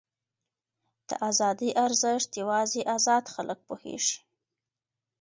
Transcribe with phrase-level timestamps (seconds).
[1.07, 4.17] د ازادۍ ارزښت یوازې ازاد خلک پوهېږي.